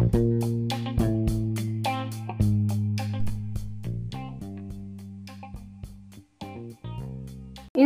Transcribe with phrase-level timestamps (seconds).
[0.00, 0.08] 皆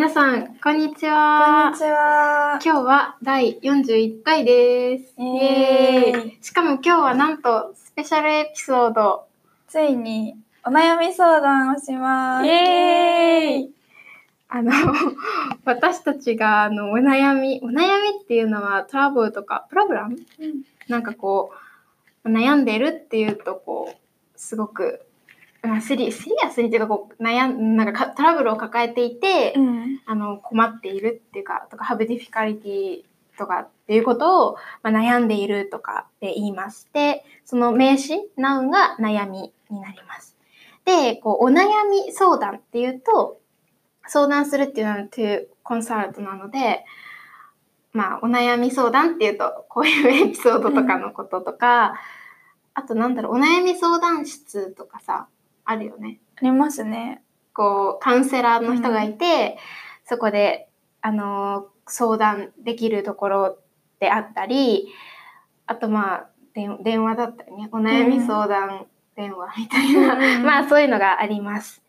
[0.08, 1.64] さん、こんにちは。
[1.64, 2.60] こんにちは。
[2.64, 5.14] 今日は第41回です。
[5.18, 9.26] イエーイしかも今日はなんとスペシャルエピソード。
[9.66, 12.46] ついにお悩み相談をします。
[12.46, 13.70] イエーイ
[14.48, 14.70] あの、
[15.66, 20.16] 私たちがあのお悩み、お悩みっていうのはトラブルとか、プログラム？
[20.38, 21.63] うんなんかこう、
[22.24, 25.06] 悩んでるっていうとこう、すごく、
[25.62, 30.00] まあ、シリシリアスにっていうかこう悩んなんかかトラブルを抱えていて、うん。
[30.06, 33.04] あの困っているっていうかとか have difficulty
[33.38, 36.88] とかっていうことを、まあ、悩んでいるとかで言います。
[36.92, 40.36] で、その名詞、ナウンが悩みになります。
[40.84, 43.40] で、こうお悩み相談っていうと、
[44.06, 46.84] 相談するっていうのは to consult なので、
[47.94, 51.94] まあお悩み相談っていうと、こういうエピソードとかのこととか、
[52.74, 55.28] あとなんだろう、お悩み相談室とかさ、
[55.64, 56.20] あるよね。
[56.36, 57.22] ありますね。
[57.54, 59.56] こうカウンセラーの人がいて、
[60.04, 60.68] そこで
[61.00, 63.58] あの相談できるところ
[64.00, 64.88] であったり
[65.66, 68.86] あとまあ電電話だったりねお悩み相談
[69.16, 71.82] 電話みたいな、うん まあそういうのがあります。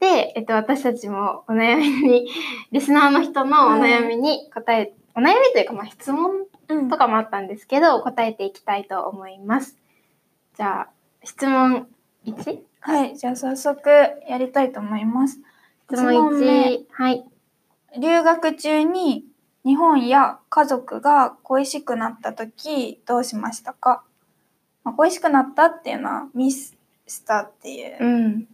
[0.00, 2.28] で、えっと、私たちもお悩みに
[2.72, 9.76] リスナーの人のお悩みに答え、お悩みというかまあ質問うんとかもあったんですけど答えていきたいと思います。
[10.56, 10.88] じゃあ
[11.24, 11.86] 質問
[12.24, 12.58] 1?
[12.80, 13.16] はい。
[13.16, 13.88] じゃあ早速
[14.28, 15.38] やりたいと思います。
[15.90, 16.84] 質問一問目1。
[16.90, 17.24] はい。
[18.00, 19.24] 留学中に
[19.64, 24.02] 日本や家族が恋しくなった時どうしましたか、
[24.82, 26.76] まあ、恋しくなったっていうのはミス
[27.06, 28.48] したっていううん。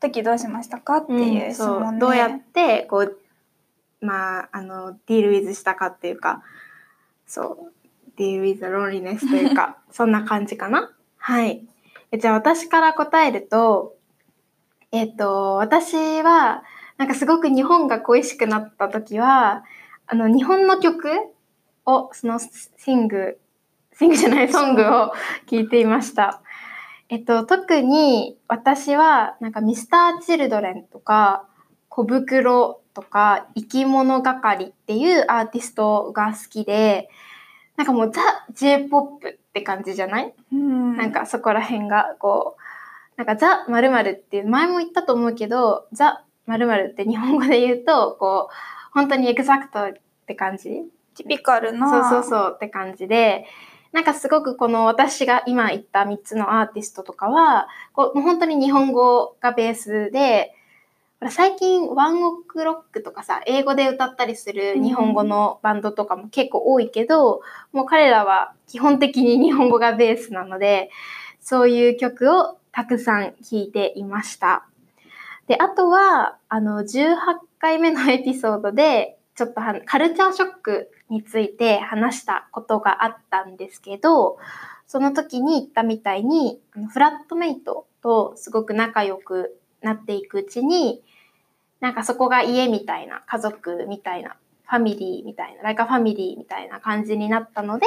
[0.00, 3.18] 時どうしましたかっていう質そう問で、どうやってこう
[4.00, 6.42] まああのディールウィズしたかっていうか
[7.26, 7.72] そう
[8.16, 10.92] ディールウィズロンリネスというか そんな感じかな。
[11.16, 11.66] はい。
[12.10, 13.96] えじゃあ私から答えると
[14.92, 16.64] えっ、と私は
[16.96, 19.64] なんかすごく日本が恋しくなった時は
[20.06, 21.10] あの日本の曲
[21.84, 23.38] をそのシング
[23.98, 25.12] シングじゃないソングを
[25.50, 26.40] 聴いていました。
[27.08, 31.48] えっと、特に私はなんかミスターチルドレンとか
[31.88, 37.08] 小袋とか生き物係っていうアーティストが好きで
[37.76, 38.20] なんかもうザ・
[38.52, 42.60] J-POP って感じじゃない、うん、なんかそこら辺がこう
[43.16, 48.54] なんかザ・〇〇っていう前も言ったと思うけどザ・〇〇って日本語で言うとこう
[48.92, 49.92] 本当にエグザクトっ
[50.26, 50.64] て感じ？
[51.16, 52.10] ティピカルな。
[52.10, 53.46] そうそうそうって感じで、
[53.92, 60.54] なんかすごくこの私が今言った3つのアーティストとかは、こうもう本当に日本語がベースで、
[61.20, 67.40] ほら最近ワンオクロックとかさ、英語で歌ったりする日本語のバンドとかも結構多いけど、
[67.72, 70.90] もう彼らは基本的に日本語がベースなので、
[71.40, 74.68] そういう曲をたくさん聴いていました。
[75.48, 77.16] で、あとは、あの、18
[77.58, 84.38] 回目のエピソードで、ちょっとはカルチャーショックについて話したことがあったんですけど、
[84.86, 86.60] その時に言ったみたいに、
[86.92, 91.02] フラットメイトとすごく仲良くなっていくうちに、
[91.80, 97.86] なんかそこが家みたいな、家族みたいな、ファミリーみたいな、ライカファミリーみたいな感じになったので、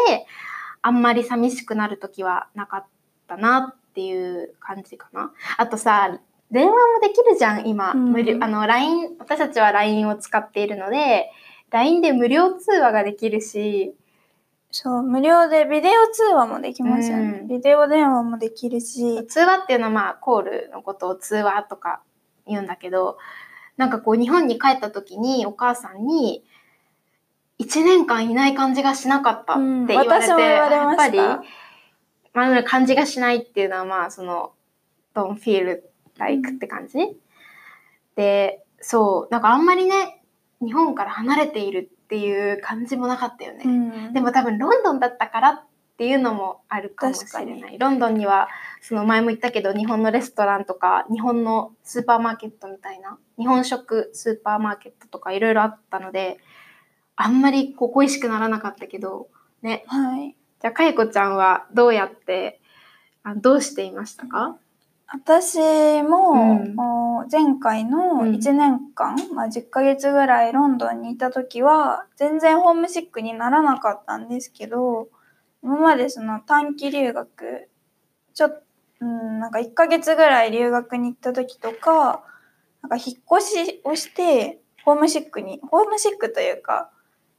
[0.81, 2.85] あんまり寂しくなる時はなかっ
[3.27, 5.31] たなっていう感じかな。
[5.57, 6.19] あとさ、
[6.49, 7.91] 電話もできるじゃん、今。
[7.93, 11.29] うん無料あの、LINE、私たちは LINE を使っているので、
[11.69, 13.95] LINE で無料通話ができるし、
[14.71, 17.47] そう無料でビデオ通話もできますよね、うん。
[17.47, 19.25] ビデオ電話もできるし。
[19.27, 22.01] 通話っていうのはまあコールのことを通話とか
[22.47, 23.17] 言うんだけど、
[23.75, 26.43] なんかこう日本に帰った時にお母さんに、
[27.59, 31.17] 1年間いない感じがしなかったって言われて、うんれやっぱり、
[32.33, 34.53] まあ、感じがしないっていうのはまあその、
[35.13, 35.81] don't feel
[36.17, 36.97] like って感じ、
[38.15, 40.23] で、そう、なんかあんまりね、
[40.61, 43.63] 日本から離れているっていう感じもなかったよね。
[43.65, 44.13] うん。
[44.13, 45.63] でも多分ロンドンだったからっ
[45.97, 47.77] ていうのもあるかもしれない。
[47.77, 48.47] ロンドンには
[48.81, 56.39] その前も言ったけど日本のレストランとか日本のスーパーマーケットみたいな日本食スーパーマーケットとかいろいろあったので
[57.15, 59.29] あんまりこう恋しくならなかったけど
[59.61, 59.83] ね。
[59.87, 60.35] はい。
[60.59, 62.61] じゃあかゆこちゃんはどうやって
[63.23, 64.57] あどうしていましたか？
[65.13, 65.57] 私
[66.03, 66.75] も、うん。
[66.77, 68.31] お前回のうん。
[68.31, 75.09] 1年間、まあ、10ヶ月ぐらいロンドンにいた時は全然ホームシックにならなかったんですけど
[75.63, 77.69] 今までその短期留学
[78.33, 78.63] ちょっ
[79.01, 82.23] うん、なんか1ヶ月ぐらい留学に行った時とか
[82.81, 86.91] なんか引っ越しをしてホームシックにホームシックというか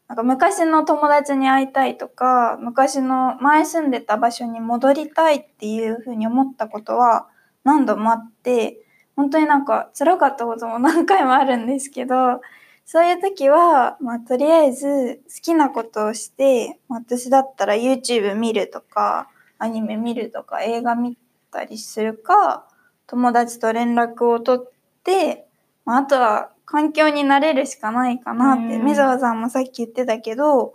[0.08, 7.28] なんか昔の友達に会いたいとか、昔の前住んでた場所に戻りたいっていうふうに思ったことは
[7.64, 8.79] 何度もあって、
[9.17, 12.41] 本当になんか辛かったことも 何回もあるんですけど、
[12.85, 19.29] そういう時は、まあとりあえず好きなことをして、私だったら YouTube 見るとか、
[19.59, 21.17] アニメ見るとか、映画見
[21.50, 22.67] たりするか、
[23.06, 24.73] 友達と連絡を取っ
[25.05, 25.47] て、
[25.85, 28.85] まあ、あとは環境に慣れるしかないかなって、うん。
[28.85, 30.75] 水沢さんもさっき言ってたけど、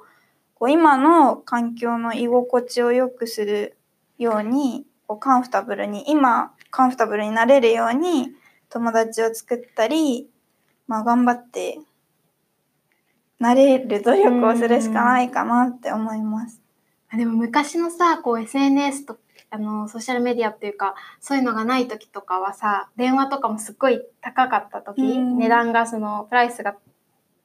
[0.54, 3.78] こう今の環境の居心地を良くする
[4.18, 8.30] ように、こうカンフタブルに、今カンフタブルになれるように
[8.70, 10.30] 友達を作ったり、
[10.88, 11.80] まあ頑張って
[13.40, 16.62] なれる努力をするしかないかなって思います。
[17.10, 19.18] あでも昔のさ、こう SNS と、
[19.50, 26.76] あの、ソーシャルメディアっていうか、そういうのがない時とかはさ、電話とかもすっごい高かった時、うん値段がその、プライスが、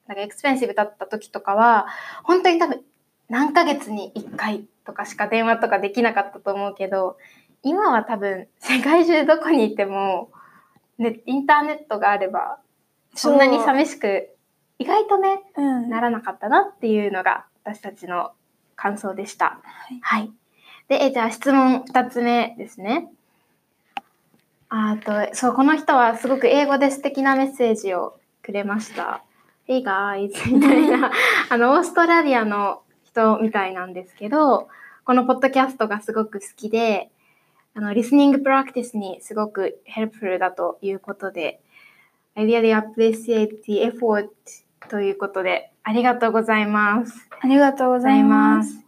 [0.08, 1.86] なんかエクスペンシブだった時とかは、
[2.24, 2.82] 本当に多分、
[3.28, 7.18] 何ヶ月に1回とかしか電話とかできなかったと思うけど、
[7.62, 10.30] 今は多分、世界中どこにいても、
[10.98, 12.58] ね、インターネットがあれば、
[13.14, 14.30] そんなに寂しく、
[14.78, 15.88] 意外とね、うん。
[15.88, 18.32] ならなかったなっていうのが私たちの
[18.74, 19.60] 感想でした。
[20.00, 20.32] はい。
[20.88, 23.08] で、えじゃあ質問2つ目ですね。
[24.68, 29.22] あと、そう、この人はすごく英語で素敵なメッセージをくれました。
[29.68, 30.32] Hey guys!
[30.52, 31.12] みたいな、
[31.48, 34.68] あの、オーストラリアの人みたいなんですけど、
[35.04, 37.12] このポッドキャストがすごく好きで、
[37.74, 41.60] あの、 listening practice にすごく helpful だということで、
[42.34, 44.28] I really appreciate the effort
[44.90, 47.28] ということで、ありがとうございます。
[47.40, 48.78] ありがとうごございます。。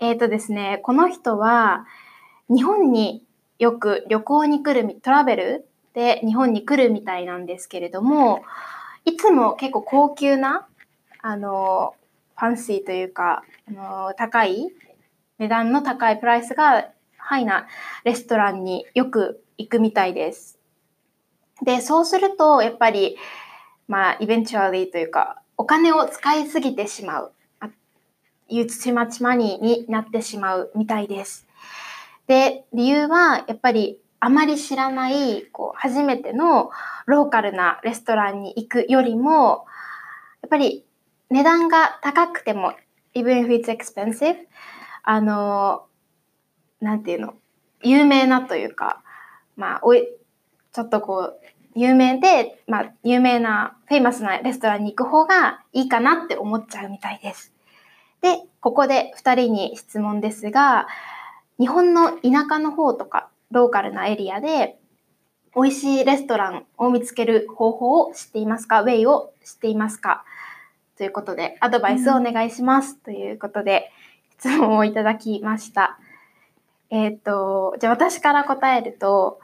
[0.00, 1.86] えっ、とですね、この人は
[2.48, 3.24] 日本に
[3.58, 8.42] よく旅行に来るみ、 travelで日本に来るみたいなんですけれども、
[9.04, 10.66] いつも結構高級な、
[11.20, 11.94] あの、
[12.36, 14.72] ファンシーというか、あの、高い、
[15.38, 16.88] 値段の高いプライスが
[17.24, 17.66] ハイな
[18.04, 20.58] レストランによく行くみたいです。
[21.62, 23.16] で、そうすると、やっぱり、
[23.88, 27.32] まあ、イベンチュアリーというか、お金を使いすぎてしまう。
[27.60, 27.70] あ
[28.50, 31.46] use too much money になってしまうみたいです。
[32.26, 36.70] で、理由は、やっぱり、あまり知らない、こう、初めての
[37.06, 39.64] ローカルなレストランに行くよりも、
[40.42, 40.84] やっぱり、
[41.30, 42.74] 値段が高くても、
[43.14, 44.36] even if it's expensive,
[45.02, 45.86] あの、
[46.84, 47.34] なんていうの、
[47.82, 49.02] 有名なというか、
[49.56, 50.06] まあ、おい、
[50.72, 51.40] ちょっとこう、
[51.74, 57.52] 有名で、まあ、有名な、フェイマスなレストランに行く方がいいかなって思っちゃうみたいです。
[58.20, 60.86] で、ここで2人に質問ですが、
[61.58, 64.78] 日本の田舎の方とか、ローカルなエリアで、
[65.56, 68.82] 美味しいレストランを見つける方法を知っていますか？
[68.82, 70.24] ウェイを知っていますか？
[70.98, 72.96] ということで、アドバイスをお願いします。
[72.96, 73.90] ということで、
[74.38, 75.98] 質問をいただきました。
[76.94, 79.40] えっ、と、じゃあ私から答えると、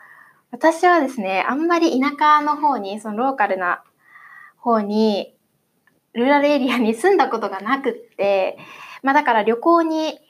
[0.52, 3.82] 私はですね、あんまり田舎の方に、そのローカルな
[4.56, 5.34] 方に、
[6.12, 8.56] ルーラルエリアに住んだことがなくって、
[9.02, 10.20] まあだから旅行に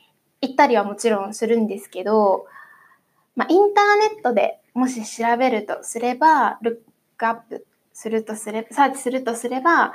[0.41, 2.47] 行ったりはもちろんするんですけど、
[3.37, 9.93] まあインターネットでもし調べるとすれば、ルックアップするとすれば、サーチするとすれば、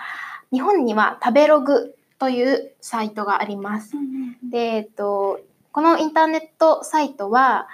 [0.52, 3.96] 日本には食べログというサイトがあります。
[4.44, 5.40] で、えっと、
[5.76, 7.68] このインターネットサイトは、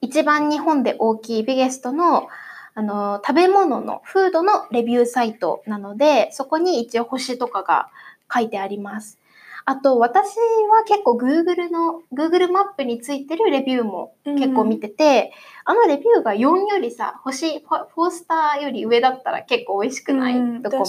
[0.00, 2.26] 一番日本で大きいビゲストの、
[2.74, 7.90] あの、食べ物の、フードのレビューサイトなので、そこに一応星とかが
[8.28, 9.20] 書いてあります。
[9.66, 15.32] あと、私は結構 Google の、Google マップについてるレビューも結構見てて、
[15.64, 20.84] あのレビューが4よりさ、星、フォースターより上だったら結構美味しくない、うんどこも。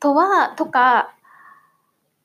[0.00, 1.14] とは、とか、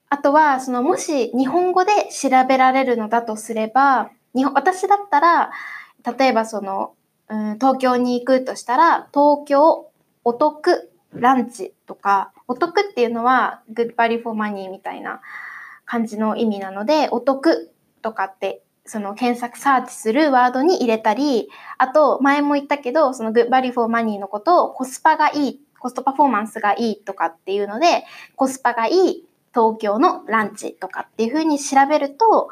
[0.09, 5.51] あとは、その、もし日本語で調べられるのだとすれば、日本私だったら、
[6.17, 6.93] 例えばその、
[7.29, 9.89] うん、東京に行くとしたら、東京
[10.23, 15.21] お得ランチとか、お得っていうのは good value for money みたいな
[15.85, 32.49] 感じの意味なので、お得とかって、その検索サーチするワードに入れたり、あと前も言ったけど、その good value for money のことをコスパがいい、コストパフォーマンスがいいとかっていうので、コスパがいい東京のランチとかっていうふうに調べると、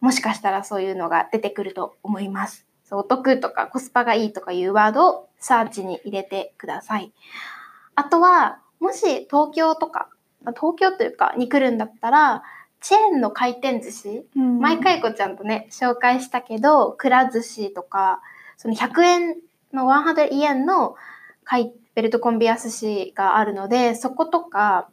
[0.00, 2.66] もしかしたらそういうのが出てくると思います。
[2.84, 7.12] そうお得とかコスパがいいとかいうワードをサーチに入れてください。
[7.94, 10.08] あとは、もし東京とか、
[10.42, 12.42] まあ東京というかに来るんだったら、
[12.80, 18.20] チェーンの回転寿司、うん毎回こちゃんとね、紹介したけど、くら寿司とか、
[18.56, 19.36] その100円
[19.72, 20.94] の100円の
[21.44, 24.88] 回ベルトコンビア寿司があるので、そことか、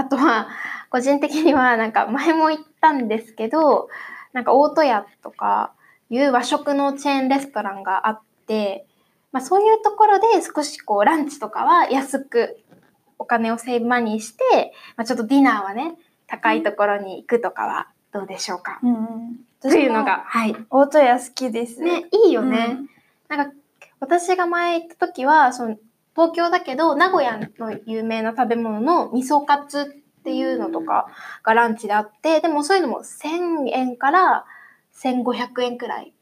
[0.00, 0.48] あとは、
[0.88, 3.88] 個人的にはなんか前も言ったんですけど、
[4.32, 5.72] なんか大戸屋とか
[6.08, 8.86] いう和食のチェーンレストランがあって、
[9.30, 12.58] まあそういうところで少しこうランチとかは安く
[13.18, 18.80] お金をセーブマニーして、まあちょっとディナーはね、高いところに行くとかはどうでしょうか？
[18.82, 19.36] うんうん。
[19.60, 20.56] というのが、はい。
[20.70, 21.82] 大戸屋好きです。
[21.82, 22.78] ね、いいよね。
[23.28, 23.52] なんか
[24.00, 25.76] 私が前行った時はその
[26.20, 31.06] 東京だけど名古屋の有名な食べ物の味噌カツっていうのとか
[31.42, 34.44] がランチであってでもそういうのも1000円から
[35.02, 36.12] 1500円くらい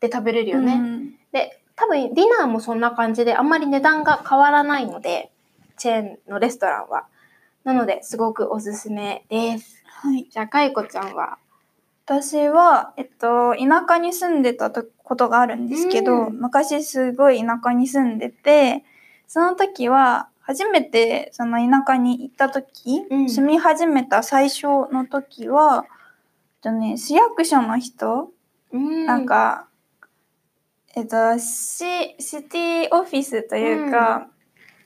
[0.00, 0.74] で食べれるよね。
[0.74, 5.32] うんで多分ディナーもそんな感じであんまり値段が変わらないので
[5.78, 7.06] チェーンのレストランは。
[7.64, 9.82] なのですごくおすすめです。
[9.86, 10.28] はい。
[10.30, 11.38] じゃあかいこちゃんは？
[12.04, 18.84] 私は、えっと、田舎に住んでたとことがあるんですけど、うん昔すごい田舎に住んでて、
[19.32, 23.30] その時は、初めてその田舎に行った時、うん。
[23.30, 28.28] 住み始めた最初の時は、えっとね、市役所の人、
[28.72, 29.06] うん。
[29.06, 29.68] なんか、
[30.94, 34.28] えっと、シシティオフィスというか、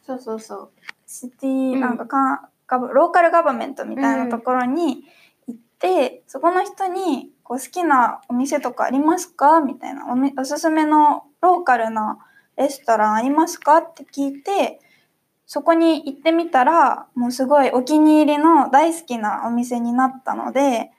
[0.06, 0.70] そうそうそう。
[1.08, 1.80] シティ、うん。
[1.80, 5.02] なんかかガバローカルガバメントみたいなところに
[5.48, 9.60] 行って、そこの人にこう好きなお店とかありますか？
[9.60, 12.18] みたいなおみおすすめのローカルな
[12.56, 13.78] レストランありますか？
[13.78, 14.80] って聞いて
[15.46, 20.90] そこに行ってみたらもうすごいお気に入りの大好きなお店になったので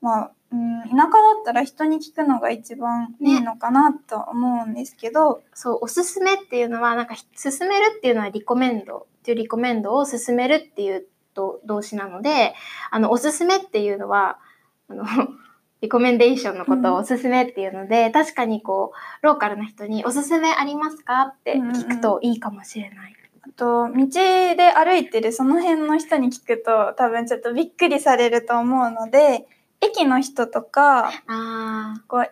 [0.00, 1.06] まあ、うん、田舎だ
[1.40, 12.54] ったら人に聞くのが一番いいのかなと思うんですけど、そう、おすすめっていうのは、なんか、勧めるっていうのはリコメンドっていうリコメンドを勧めるっていう動詞なので、
[12.90, 14.38] あの、おすすめっていうのは、
[14.88, 15.04] あの、
[15.84, 21.22] リコメンデーションのことをおすすめっていうので、確かにこう、ローカルな人におすすめありますか？
[21.24, 23.14] って聞くといいかもしれない。
[23.42, 29.46] あと道で歩いてるその辺の人に聞くと多分ちょっとびっくりされると思うので
[29.82, 32.30] 駅の人とかあこう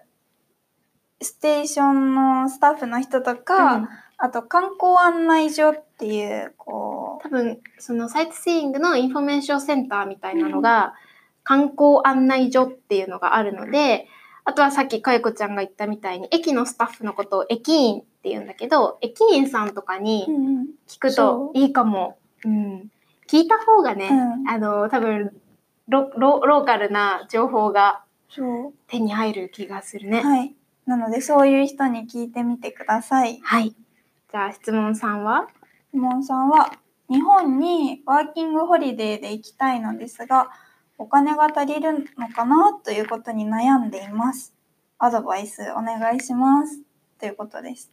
[1.23, 3.89] ステーションのスタッフの人とあ、か、うん。
[4.17, 10.95] あと観光案内所っていうこ多分、その sightseeing の information center みたいなのが、
[11.45, 14.09] 観光案内所っていうのがあるので、
[14.45, 22.19] あとはさっきかよこちゃんが言ったみたいに、駅のスタッフのことを駅員って言うんだけど、駅員さんとかう、にうん聞くといいかも。
[22.45, 22.91] うん。
[23.29, 25.33] 聞いた方がね、うんあの、多分
[25.89, 28.05] ロロ、ローカルな情報が
[28.89, 30.23] 手に入る気がするね。
[30.23, 33.39] はいなのでそういう人に聞いてみてください。
[33.45, 33.71] はい。
[33.71, 35.47] じゃあ質問さんは？
[35.91, 36.73] 質問さんは
[37.09, 40.51] 日本にワーキングホリデーで行きたいのですが
[41.03, 44.55] お金が足りるのかなということに悩んでいます。
[45.01, 46.81] アドバイスお願いします。
[47.19, 47.91] ということです。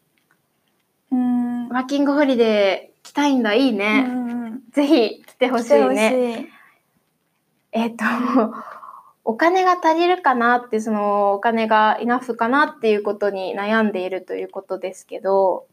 [1.11, 1.69] うーん。
[1.69, 4.05] ワーキングホリデー来たいんだ、いいね。
[4.07, 6.41] うんうんぜひ来てほしいね。
[6.43, 6.47] い。
[7.71, 8.05] えっ、と、
[9.25, 15.65] お金が足りるかなって、そのお金がイナフかなっていうことに悩んでいるということですけど、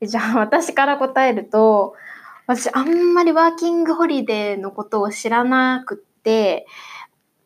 [0.00, 1.94] じゃあ私から答えると、
[2.46, 6.66] 私あんまりワーキングホリデーのことを知らなくって、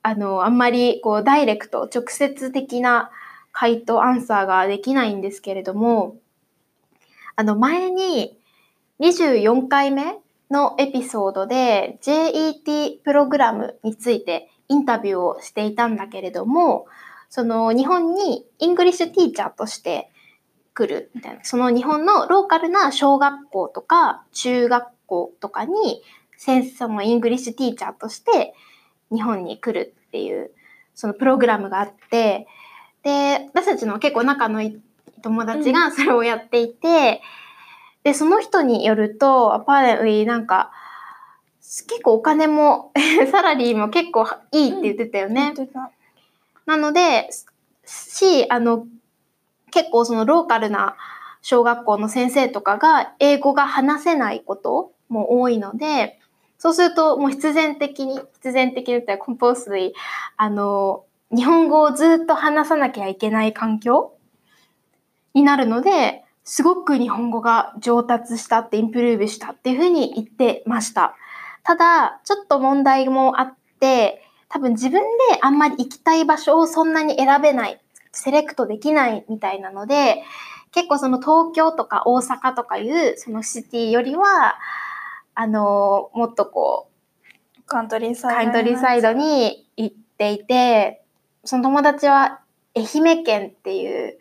[0.02, 3.10] あの、あんまりこうダイレクト、直接的な
[3.52, 6.16] 回答、 answer ができないんですけれども、
[7.36, 8.38] あの前に
[9.00, 10.18] 24回目
[10.50, 16.86] のエピソードで JET プログラムについてインタビューをしていたんだけれども、
[17.28, 20.10] その日本に English teacher として
[20.74, 26.02] 来るみたいな、その日本のローカルな小学校とか中学校とかに
[26.36, 28.54] 先生その English teacher として
[29.10, 30.50] 日本に来るっていう
[30.98, 32.48] そのプログラムがあって、
[33.04, 34.80] で、私たちの結構仲のいい
[35.22, 37.22] 友達がそれをやっていて、
[38.02, 40.72] で、その人によると、アパーレンなんか、
[41.60, 42.92] 結構お金も、
[43.30, 45.52] サラリーも結構いいって言ってたよね。
[45.54, 45.92] 言ってた
[46.66, 47.28] なので、
[47.84, 48.86] し、あの、
[49.70, 50.96] 結構そのローカルな
[51.42, 56.17] 小学校の先生とかが英語が話せないことも多いので、
[56.58, 59.94] そうするともう必然的に、必然的に言ったらコンポース類、
[60.36, 64.14] あの、日本語をずっと話さなきゃいけない環境
[65.34, 71.14] になるので、すごく日本語が上達したって、インプルーブしたっていうふうに言ってました。
[71.62, 77.80] ただ、ちょっと問題もあって、多分自分であんまり行きたい場所をそんなに選べない、
[78.12, 80.24] セレクトできないみたいなので、
[80.72, 84.56] 結構その東京とか大阪とかいうそのシティよりは、
[85.40, 86.88] あの、もっとこ
[87.56, 91.04] う、カントリーサイドカントリーサイドに行っていて、
[91.44, 92.40] その友達は
[92.76, 94.18] 愛媛県っていう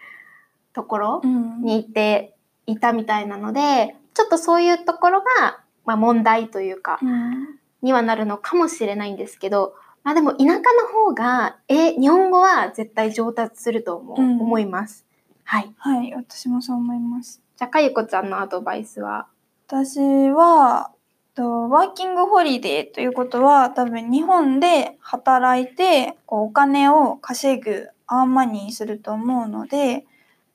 [0.74, 2.36] ところうんに行って
[2.68, 15.04] いたみたいなので、ちょっとそういうところが、まあ問題というか、うんにはなるのかもしれないんですけど、まあでも田舎の方が、え、日本語は絶対上達すると思う、うん思います。
[15.44, 15.74] はい。
[15.80, 17.42] はい、私もそう思います。
[17.56, 19.28] じゃあ、かゆこちゃんのアドバイスは？
[19.68, 20.92] 私は、
[21.38, 30.03] とワーキングホリデーということは多分日本で働いてこうお金を稼ぐアーマニーすると思うので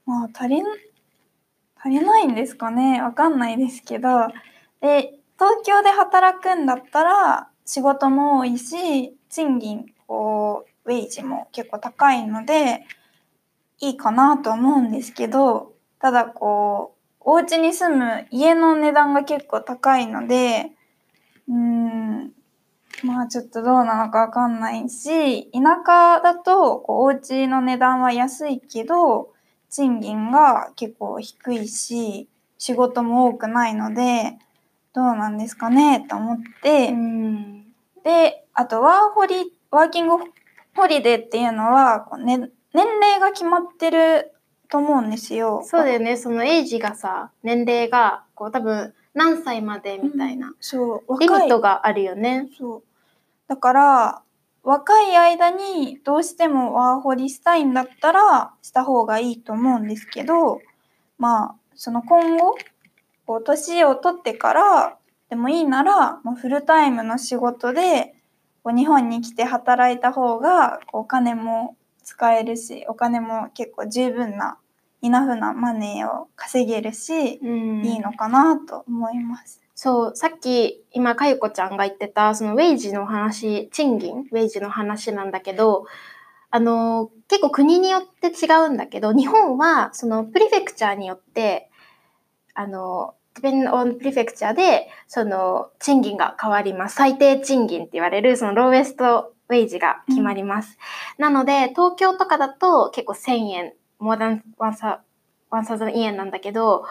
[0.07, 0.63] まあ足り
[1.77, 3.01] 足りないんですかね？
[3.01, 4.27] わかんないですけど。
[4.81, 12.85] で東京で働くんだったら仕事も多いし賃金こうウェイジも結構高いので
[13.79, 16.92] いいかなと思うんですけどただこう
[17.25, 20.73] お家に住む家の値段が結構高いので、
[21.49, 22.33] うーん、
[23.05, 29.31] まあちょっとどうなのかわかんないし、田舎だとこうお家の値段は安いけど、
[29.71, 34.39] 賃金が結構低いし、仕事も多くないので、
[34.93, 37.65] どうなんですかねと思って、ん。
[38.05, 40.17] で、あとワーホリ、ワーキング
[40.77, 44.33] ホリデーっていうのは、こうね、年齢が決まってる
[44.73, 45.63] と思うんですよ。
[45.67, 46.17] そうだよね。
[46.17, 52.49] そのエイジがさ、年齢が、こう多分何歳までみたいな、そう、リミットがあるよね。
[52.59, 52.83] そう。
[53.49, 54.23] だから、
[54.63, 60.63] 若い間にどうしてもワーホリしたいんだったらした方がいいと思うんですけど、
[61.19, 62.57] まあ、その今後、
[63.27, 64.97] こう、年を取ってから
[65.29, 68.15] でもいいなら、もうフルタイムの仕事で、
[68.63, 74.59] こう日本に来て働いた方が、こうお金も使えるし、お金も結構十分な、
[75.03, 79.61] イナフなマネーを稼げるし、うんいいのかなと思います。
[79.75, 85.87] そう、さっき今かゆこちゃんが言ってたそのウェイジの話、賃金、ウェイジの話なんだけど、
[86.51, 91.69] あの結構国によって違うんだけど、日本はそのプリフェクチャーによって、
[92.55, 96.95] あの depend on プリフェクチャーでその賃金が変わります。
[96.95, 100.79] 最低賃金って言われるそのローエストウェイジが決まります。
[101.19, 104.41] なので東京とかだと結構1000円、more than
[105.51, 106.85] 1000円なんだけど、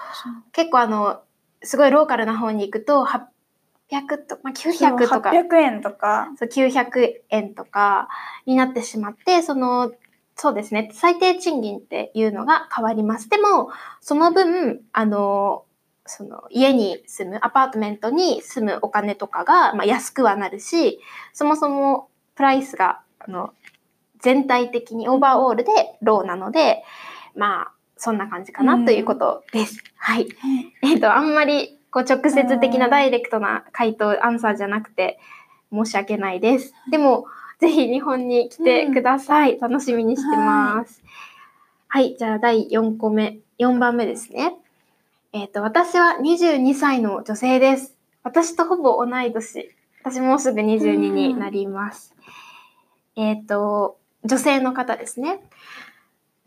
[0.52, 1.22] 結構あの、
[1.64, 8.08] すごいローカルな方に行くと、800とか、まあ、900とか、800円とか、そう900円とか
[8.46, 9.92] になってしまって、その、
[10.36, 13.30] そうですね、最低賃金っていうのが変わります。
[13.30, 15.66] でも、その分、あの、
[16.06, 21.00] その家に住む、アパートメントに住むお金とかが、まあ、安くはなるし、
[21.34, 23.54] そもそもプライスが、あの、
[24.20, 26.84] 全体的にオーバーオールでローなので、
[27.36, 29.84] まあ、そんな感じかなということです。
[29.96, 30.28] はい。
[30.82, 35.20] えっ、と、あんまりこう直接的なダイレクトな回答、アンサーじゃなくて
[35.72, 36.74] 申し訳ないです。
[36.90, 37.26] でも、
[37.60, 39.60] ぜひ日本に来てください。
[39.60, 41.04] 楽しみにしてます。
[41.88, 44.56] はい、じゃあ第4個目、4番目ですね。
[45.34, 47.96] えっ、と、私は22歳の女性です。
[48.24, 49.70] 私とほぼ同い年。
[50.04, 52.16] 私もうすぐ22になります。
[53.16, 55.40] えっ、と、女性の方ですね。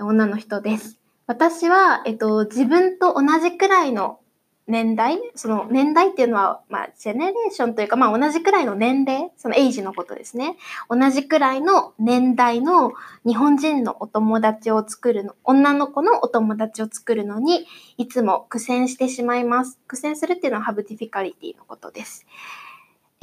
[0.06, 0.98] 女の人です。
[1.26, 4.20] 私は、えっと、自分と同じくらいの
[4.66, 10.56] 年代、その年代っていうのは、まあ、ジェネレーションというか、まあ、同じくらいの年齢、そのエイジのことですね。
[10.88, 12.92] 同じくらいの年代の
[13.26, 17.66] 日本人のお友達を作るの、女の子のお友達を作るのに、
[17.98, 19.78] いつも苦戦してしまいます。
[19.86, 22.26] 苦戦するっていうのはハブディフィカリティのことです。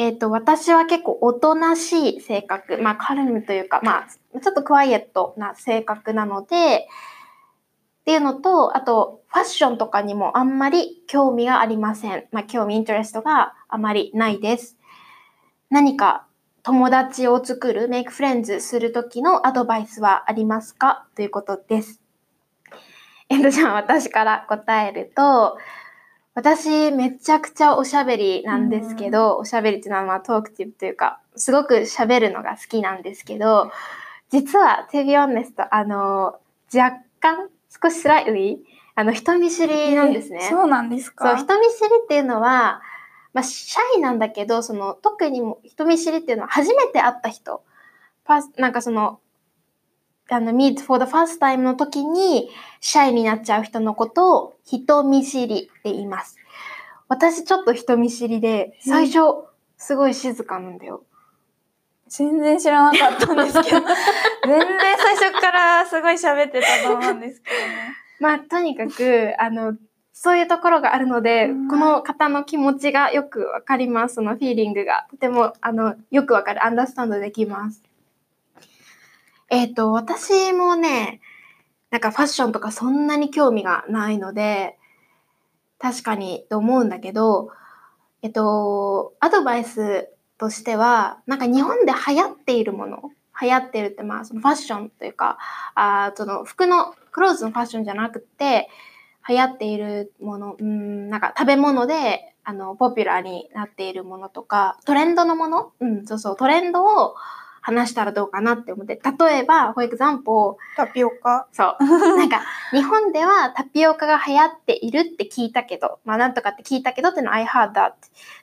[0.02, 6.88] えっ、と、私は結構おとなしい性格、まあ、カルムというか、まあ、ちょっとクワイエットな性格なので、
[8.02, 12.26] っていうのと、あと、ファッションとかにもあんまり興味がありません。
[12.32, 14.80] まあ、興味、イントレストがあまりないです。
[15.70, 16.26] 何か
[16.64, 21.06] 友達を作る、メイクフレンズするときのアドバイスはありますか？
[21.16, 22.02] ということです。
[23.30, 25.58] えっと、じゃあ私から答えると、
[26.34, 33.72] 私めちゃくちゃおしゃべりなんですけど、おしゃべりっていうのはまあトークティブというか、すごく喋るのが好きなんですけど、
[34.30, 36.40] 実は、to be honest、あの、
[36.74, 37.50] 若干、
[37.82, 38.58] 少しスライトリー、
[38.96, 40.40] あの、人見知りなんですね。
[40.44, 41.36] えーそうなんですか？
[41.38, 42.82] そう、人見知りっていうのは、
[43.34, 47.62] まあ、シャイなんだけど、その、特にも人見知りっていうのは初めて会った人、
[48.26, 49.20] ファスなんかその、
[50.34, 56.38] あの、meet for the first time の時に、シャイになっちゃう人のことを、人見知りって言います。
[57.10, 59.46] 私ちょっと人見知りで、最初、
[59.78, 61.04] すごい静かなんだよ。
[62.08, 63.82] 全然知らなかったんですけど、
[64.46, 64.68] 全然
[64.98, 67.96] 最初からすごい喋ってたと思うんですけどね。
[68.20, 69.76] まあ、とにかく、あの、
[70.14, 74.16] そういうところがあるので、うんこの方の気持ちがよくわかります。
[74.16, 75.08] そのフィーリングが。
[75.10, 76.66] とても、あの、よくわかる。
[76.66, 77.82] アンダースタンドできます。
[79.52, 81.20] えっ、と、私もね、
[81.90, 84.78] なんかファッションとかそんなに興味がないので、
[85.78, 87.50] 確かにと思うんだけど、
[88.22, 93.12] えっと、アドバイスとしては、なんか日本で流行っているもの、
[93.42, 95.38] 流行ってるってまあそのファッションというか、
[95.76, 98.70] あその服の、クローズのファッションじゃなくて、
[99.28, 105.74] 流行っているもの、うん、なんか食べ物で、あの、ポピュラーになっているものとか、トレンドのもの？
[105.82, 107.16] うん、そうそう、トレンドを
[107.62, 111.48] 話したらどうかなって思って、例えば、for example、タピオカ？
[111.52, 111.84] そう。
[112.18, 117.94] なんか、日本ではタピオカが流行っているって聞いたけど、まあなんとかって聞いたけどっていうのは I heard that.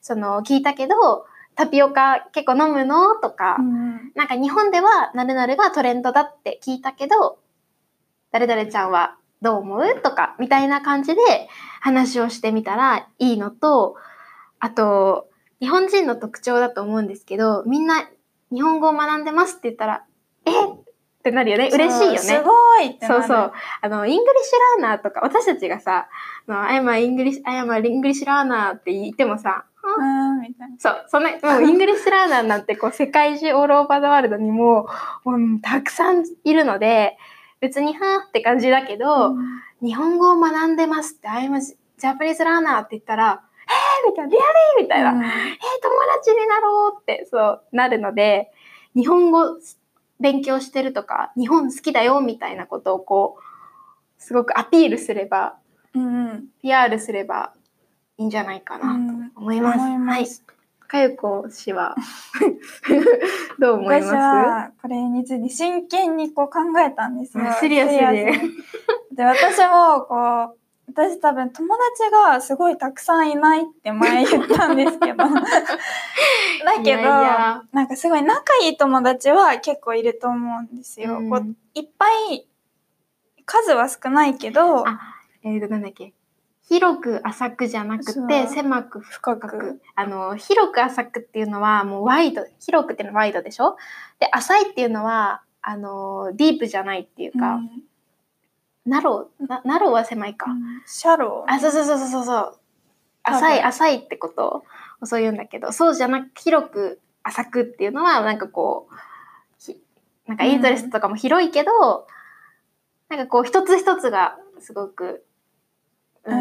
[0.00, 1.26] その、聞いたけど、
[1.57, 3.16] タピオカ結構飲むの？
[3.16, 7.38] とか、うんなんか日本ではなるなるがトレンドだって聞いたけど、
[8.31, 10.00] 誰々ちゃんはどう思う？
[10.00, 11.20] とか、みたいな感じで
[11.81, 13.96] 話をしてみたらいいのと、
[14.61, 15.28] あと、
[15.61, 18.09] 日本人の特徴だと思うんですけど、みんな
[18.52, 20.04] 日本語を学んでますって言ったら、
[20.46, 20.50] え？
[20.50, 21.68] ってなるよね。
[21.72, 22.18] 嬉しいよね。
[22.18, 23.52] すごいってなるそうそう。
[23.82, 26.08] あの、 English learner とか、私たちがさ、
[26.46, 30.76] あの I'm a English, I'm a English learner って言ってもさ、うーんみたいな。
[30.78, 34.88] そう、そんな、もう English learner なんてこう世界中 all over the world にも、
[35.24, 37.18] もうたくさんいるので、
[37.61, 39.34] 別にはーって感じだけど、
[39.82, 41.61] 日本語を学んでますって、I'm a
[42.00, 43.47] Japanese learner って言ったら、えー
[44.06, 48.50] みたいな、リアリーみたいな、うんえー友達になろうって、そう、なるので、
[48.94, 49.56] 日本語
[50.20, 55.56] 勉強してるとか、日本好きだよみたいなことをこう、すごくアピールすれば、
[55.94, 56.44] うんうん。
[56.62, 57.52] PR すれば
[58.18, 58.94] いいんじゃないかな
[59.34, 59.78] と思います。
[59.78, 60.26] 思いまはい。
[60.26, 60.44] す。
[60.88, 61.94] かゆこ氏は
[63.61, 67.44] どう思い私まはこれについて真剣にこう考えたんですよ。
[67.46, 70.58] あシリアスでにで、私もこう、
[71.00, 75.18] 私多分友達がすごいたくさんいないって前言ったんですけど。
[76.64, 81.18] だけどなんかすごい仲いい友達は結構いると思うんですよ。
[81.18, 82.46] うんこういっぱい
[83.44, 84.98] 数は少ないけど、あ、
[85.42, 86.12] えーと、なんだっけ。
[86.68, 89.80] 広く浅くじゃなくて、狭く深く。
[89.94, 93.76] あの、広く浅くっていうのはもうワイド、広くっていうのはワイドでしょ？
[94.18, 97.70] で、浅いっていうのは、あの、 deep じゃないっていうか、うん
[98.88, 100.46] narrow、な narrow は狭いか。
[100.87, 101.53] shallow。
[101.53, 102.59] あ、そうそうそうそうそう。
[103.22, 104.64] 浅い、浅いってこと
[105.01, 108.94] をそう言うんだけど、そうじゃなく、広く浅くっていうのは、なんかこう、
[109.59, 109.77] ひ
[110.27, 112.07] なんか interest とかも広いけど、
[113.09, 115.24] なんかこう、一つ一つがすごく、
[116.24, 116.35] うー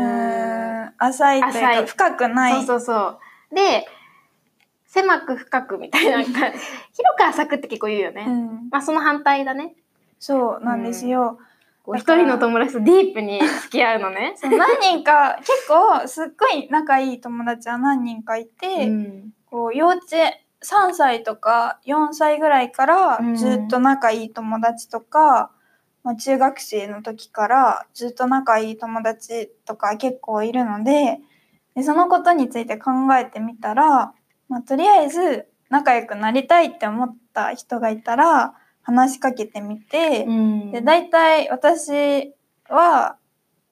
[0.89, 2.53] ん浅いというか深くない。
[2.53, 3.19] そうそうそ
[3.51, 3.55] う。
[3.55, 3.87] で、
[4.85, 6.55] 狭く深くみたいな、 広
[7.17, 8.25] く浅くって結構言うよね。
[8.27, 9.75] うんまあその反対だね。
[10.19, 11.39] そうなんですよ。
[11.87, 14.35] こう一人の友達とディープに付き合うのね。
[14.43, 25.51] 何人か結構すっごい仲いい友達は何人かいて、うんこう幼稚園3歳とか4歳ぐらいからうんずっと仲いい友達とか、
[26.03, 31.21] まあ、中学生の時からずっと仲いい友達とか結構いるので
[31.75, 34.13] でそのことについて考えてみたら、
[34.49, 38.55] まあ、とりあえず仲良くなりたいって思った人がいたら
[38.87, 40.71] 話しかけてみて、うん。
[40.71, 42.33] で大体私
[42.69, 43.17] は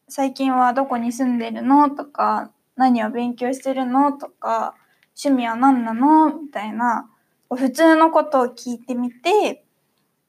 [0.10, 4.76] 最近はどこに住んでるのとか何を勉強してるのとか
[5.18, 7.10] 趣味は何なのみたいな
[7.50, 9.64] 普通のことを聞いてみて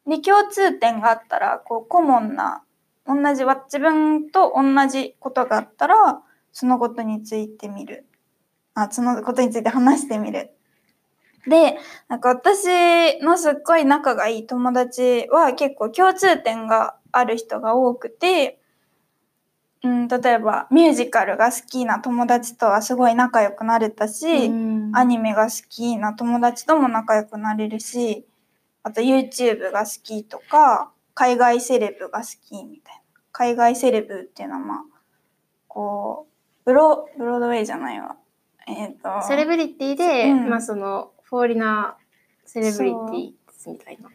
[0.07, 2.62] で共通点があったらこうコモンな
[3.09, 6.22] 同じわ自分と同じことがあったら
[6.53, 8.07] そのことについてみる。
[8.75, 10.51] あそのことについて話してみる
[11.48, 11.78] で
[12.09, 18.59] なんか私のすっごい仲がいい友達は結構共通点がある人が多くて、
[19.82, 28.24] うん、例えばミュージカルが好きな友達とはすごい仲良くなれたし、うんアニメが好きな友達とも仲良くなれるし、
[28.82, 33.00] あと YouTube が好きとか、海外セレブが好きみたいな。
[33.32, 34.78] 海外セレブっていうのはまあ、
[35.68, 38.16] こう、ブロ、ブロードウェイじゃないわ。
[38.66, 44.08] えっ、と、セレブリティで、うんまあその、フォーリナーセレブリティみたいな。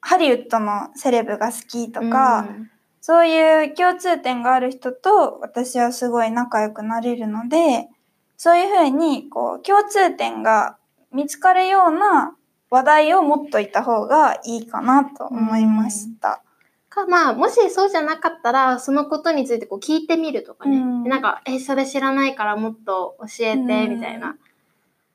[0.00, 2.70] ハリウッドのセレブが好きとか、うん
[3.04, 7.88] そういう共通点がある人と私はすごい仲良くなれるので、
[8.36, 10.78] そういうふうにこう共通点が
[11.12, 12.36] 見つかるような
[12.70, 16.42] 話題を持っといた方がいいかなと思いました。
[16.88, 20.76] か、まあ、もしそうじゃなかったら、そのことについてこう聞いてみるとかね。
[20.76, 24.36] うんなんか、え、それ知らないからもっと教えて、うんみたいな。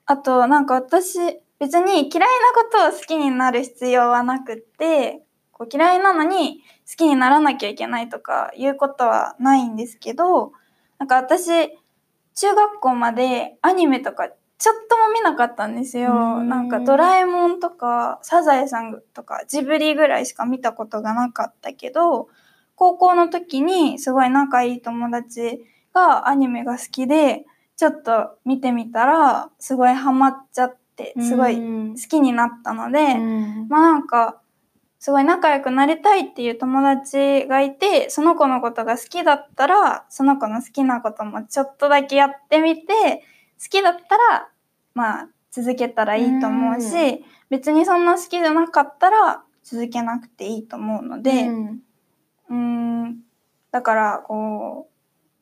[0.08, 1.20] あとなんか私
[1.60, 10.54] 別に嫌いなことを好きになる必要はなくって、こう嫌いなのに好きにならなきゃいけないとかいうことはないんですけど、
[10.98, 11.70] なんか私
[12.36, 16.12] 中学校までアニメとかちょっとも見なかったんですよ。
[16.40, 22.30] うんなんかドラえもんとかサザエさんとかジブリぐらいしか見たことがなかったけど、
[22.76, 27.46] 高校の時にすごい仲いい友達がアニメが好きで、
[27.78, 33.68] ちょっと見てみたらすごいハマっちゃっってすごいうん好きになったので、うん。
[33.70, 34.42] まあなんか
[35.00, 43.24] すごい仲良くなりたいっていう友達がいてその子のことが好きだったらその子の好きなこともちょっとだけやってみて
[43.62, 44.50] 好きだったら
[44.96, 51.82] まあ続けたらいいと思うし、う別にそんな好きじゃなかったら続けなくていいと思うので、うん。
[52.50, 53.18] うーん。
[53.72, 54.97] だからこう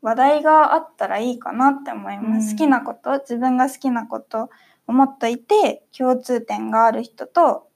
[0.05, 4.49] 話題があったらいいかなって思います、うん好きなこと自分が好きなこと
[4.87, 7.67] 思っといて共通点がある人と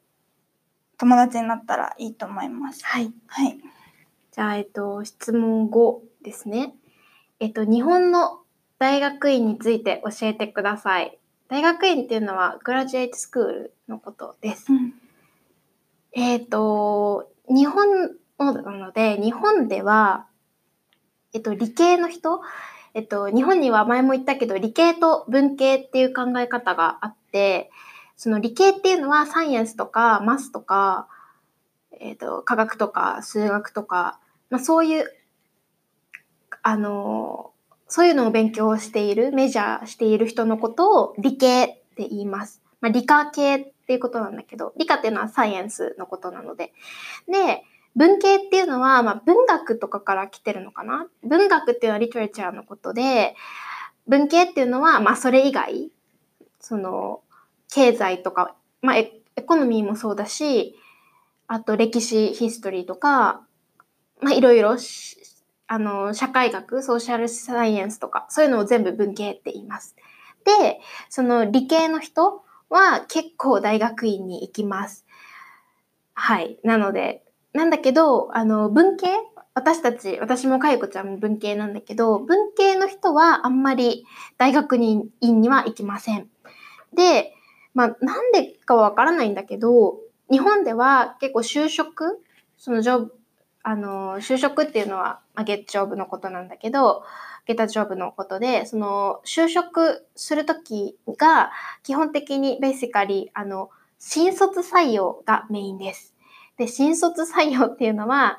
[0.98, 3.12] 友達になったらいいと思いますはい。
[3.28, 3.60] はい
[4.32, 6.74] じゃあ、えっと、質問5ですね。
[7.42, 8.40] えっと、日本の
[8.78, 11.18] 大学院について教えてください。
[11.50, 14.68] 大学院っていうのは、グラジュエイトスクールのことです。
[16.14, 20.28] えっと、日本のなので、日本では、
[21.34, 22.42] えっと、理系の人？
[22.96, 27.70] えっと、日本には前も言ったけど、理系と文系っていう考え方があって、
[28.18, 31.08] その理系っていうのはサイエンスとかマスとか、
[32.00, 35.06] えっと、科学とか数学とか、まあそういう、
[36.64, 37.52] あの、
[37.88, 42.62] そういうのを勉強している、メジャーしている人のことを理系って言います。
[42.82, 46.74] まあ理科系っていうことなんだけど、理科っていうのはサイエンスのことなので。
[47.28, 47.64] で、
[48.00, 51.08] 文系っていうのは、まあ、文学とかから来てるのかな？
[51.22, 53.36] 文学っていうのはリトレチャーのことで、
[54.08, 55.92] 文系っていうのは、まあ、それ以外、
[56.62, 57.20] その、
[57.70, 60.78] 経済とか、まあ、エエコノミーもそうだし、
[61.48, 63.42] あと歴史、ヒストリーとか、
[64.22, 64.78] まあ、いろいろ、
[65.68, 69.98] あの、社会学、ソーシャルサイエンスとか、そういうのを全部文系って言います。
[70.46, 75.06] で、その理系の人は結構大学院に行きます。
[76.14, 76.60] はい。
[76.64, 79.08] なので、なんだけど、あの、文系？
[79.56, 84.06] 私たち、私もかゆこちゃんも文系なんだけど、文系の人はあんまり
[84.38, 86.30] 大学院には行きません。
[86.96, 87.34] で、
[87.74, 89.98] まあ、なんでかわからないんだけど、
[90.32, 92.24] 日本では結構就職、
[92.58, 93.14] そのジョブ、
[93.64, 97.04] あの、就職っていうのは、まあ、ゲットジョブのことなんだけど、
[97.46, 101.52] ゲタジョブのことで、その、就職するときが、
[101.84, 106.14] 基本的にベーシカリー、あの、新卒採用がメインです。
[106.60, 108.38] で、新卒採用っていうのは、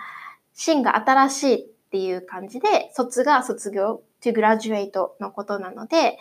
[0.53, 6.19] 新が新しいっていう感じで、卒が卒業、to graduate のことなので、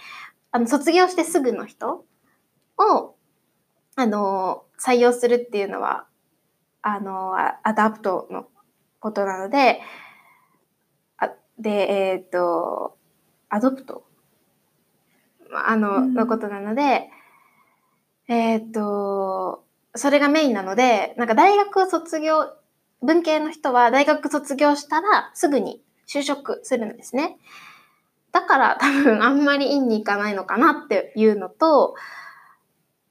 [0.51, 2.05] あの、卒業してすぐの人
[2.77, 3.15] を、
[3.97, 6.07] あの、採用するっていうのは、
[6.81, 8.47] あの、ア adapt の
[9.01, 9.81] ことなので、
[11.17, 11.69] あで、
[12.13, 12.97] えっ、と、
[13.49, 14.05] adopt？
[15.51, 16.13] まああの、うん。
[16.13, 17.09] のことなので、
[18.29, 22.53] えっ、と、それがメインなので、なんか大学卒業、
[23.01, 27.37] 文系の人は大学卒業したらすぐに就職するんですね。
[28.31, 31.95] だから多分あんまり院に行かないのかなっていうのと、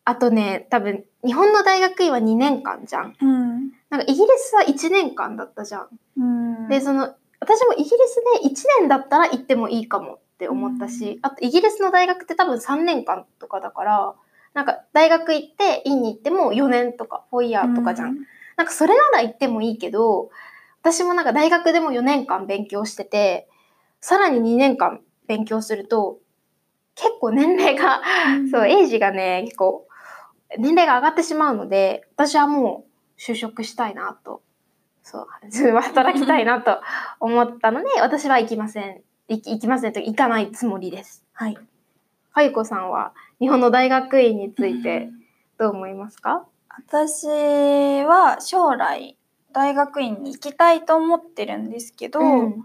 [0.05, 3.17] あとね、多分日本の大学院は2年間じゃん。
[3.21, 5.89] うんなんかイギリスは1年間だったじゃん。
[6.19, 14.15] うんで、その、私もイギリスで1年だったら行ってもいいかもって思ったし、あとイギリスの大学って多分3年間とかだから、
[14.59, 18.17] なんか大学行って院に行っても4年とか4イヤーとかじゃん。
[18.57, 20.31] なんかそれなら行ってもいいけど、
[20.83, 23.49] 私もなんか大学でも4年間勉強してて、
[24.01, 26.19] さらに2年間勉強すると、
[26.97, 28.03] 結構年齢が、
[28.37, 29.87] うんそう、エイジがね、結構、
[30.59, 32.85] 年齢が上がってしまうので、私はも
[33.17, 34.43] う就職したいなと、
[35.05, 35.27] そう、
[35.83, 36.81] 働きたいなと
[37.21, 39.03] 思ったので、私は行きません。
[39.29, 41.25] 行き行きませんと行かないつもりです。
[41.33, 41.57] はい。
[42.39, 45.11] かゆこさんは日本の大学院について
[45.59, 49.17] どう思いますか、私は将来
[49.53, 52.65] 大学院に行きたいと思ってるんですけど、うん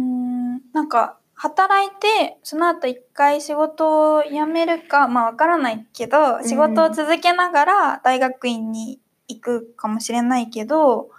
[0.00, 11.10] んなんか働いてその後一回仕事を辞めるかまあわからないけどん仕事を続けながら大学院に行くかもしれないけど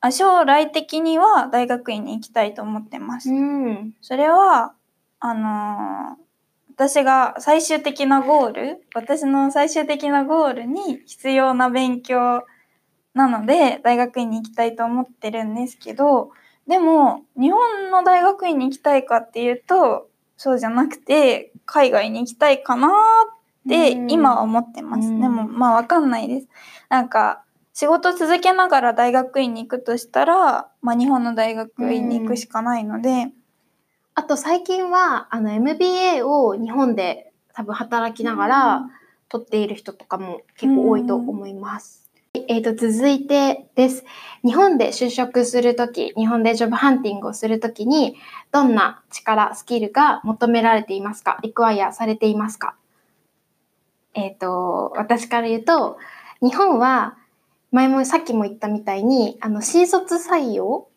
[0.00, 3.30] あ将来的には大学院に行きたいと思ってます。
[3.30, 3.94] うん。
[4.00, 4.74] それは
[5.20, 6.31] あのー
[6.74, 12.44] 私が最終的なゴール私の最終的なゴールに必要な勉強
[13.14, 16.30] なので大学院に行きたいと思ってるんですけど
[16.66, 22.90] でも日本の大学院に行きたいかっていうとそうじゃなくて海外に行きたいかなっ
[23.68, 25.08] てうん今は思ってます。
[25.08, 26.48] うんでもまあわかんないです。
[26.88, 33.28] なんか仕事続けながら大学院に行くとしたら、まあ、日本の大学院に行くしかないので。
[34.14, 38.82] あと最近は、あの、MBA を日本で多分働きながら
[39.30, 42.10] 取っている人とかも結構多いと思います。
[42.48, 44.04] えっ、と、続いてです。
[44.44, 48.16] 日本で就職するとき、日本でジョブハンティングをするときに、
[48.50, 51.38] どんな力、スキルが求められていますか？
[51.42, 52.74] リクワイアされていますか？
[54.14, 55.96] えっ、と、私から言うと、
[56.42, 57.16] 日本は、
[57.70, 60.88] 前もさっきも言ったみたいに、あの、新卒採用？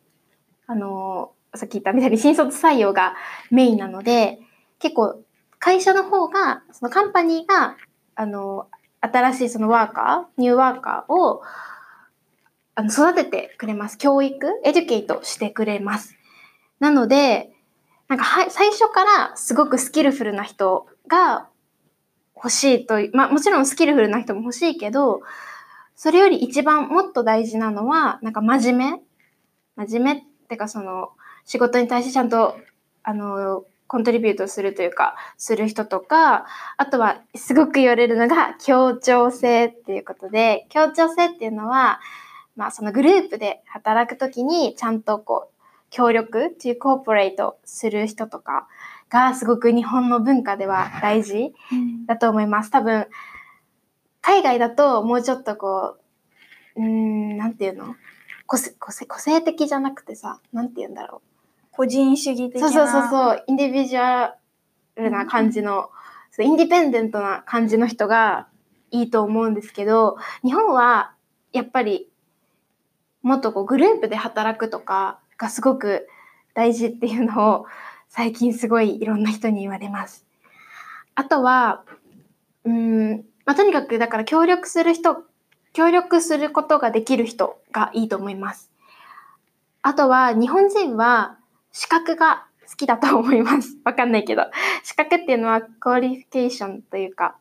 [0.66, 3.14] あの、さっき言ったみたいに新卒採用が
[3.50, 4.38] メインなので、
[4.78, 5.20] 結構
[5.58, 7.76] 会社の方が、そのカンパニーが、
[8.14, 8.68] あの、
[9.00, 11.42] 新しいそのワーカー、ニューワーカーを、
[12.74, 13.96] あの、育ててくれます。
[13.96, 16.14] 教育、エデュケイトしてくれます。
[16.78, 17.50] なので、
[18.08, 21.48] なんかは、最初からすごくスキルフルな人が
[22.36, 25.22] 欲しいという、まあもちろんスキルフルな人も欲しいけど、
[25.94, 28.92] それより一番もっと大事なのは、なんか真面
[29.76, 29.86] 目？
[29.86, 31.12] 真面目ってかその、
[31.46, 32.58] 仕事に対してちゃんと、
[33.02, 42.00] あの、コントリビュートするというか、する人とか、あとはすごく言われるのが協調性っていうことで、協調性っていうのは、
[42.56, 45.56] まあそのグループで働くときにちゃんとこう、
[45.90, 48.66] 協力、というコーポレートする人とか
[49.08, 51.54] がすごく日本の文化では大事
[52.06, 52.72] だと思います。
[52.72, 53.06] 多分、
[54.20, 55.96] 海外だともうちょっとこ
[56.74, 57.94] う、うん、なんていうの？
[58.48, 61.35] 個性個性的じゃなくてさ、なんて言うんだろう？
[61.76, 62.50] 個人主義う。
[62.50, 62.70] 的な。
[62.70, 64.36] そうそうそうそう、インディビジュア
[64.96, 65.90] ルな感じの、
[66.30, 68.48] そうインディペンデントな感じの人が
[68.90, 71.12] いいと思うんですけど、日本は
[71.52, 72.08] やっぱり
[73.22, 76.06] もっとこうグループで働くとかがすごく
[76.54, 77.66] 大事っていうのを
[78.08, 80.24] 最近すごいいろんな人に言われます。
[81.14, 81.82] あとは、
[82.64, 85.24] うーん、まあ、とにかくだから協力する人、
[85.72, 88.70] 協力することができる人がいいと思います。
[89.82, 91.36] あとは日本人は
[91.76, 93.76] 資格が好きだと思います。
[93.84, 94.44] わかんないけど。
[94.82, 97.36] 資格っていうのは qualification というか、